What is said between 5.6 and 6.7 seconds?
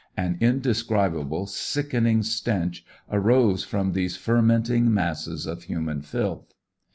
human filth.